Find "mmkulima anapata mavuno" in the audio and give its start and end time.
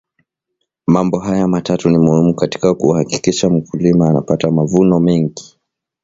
3.49-4.99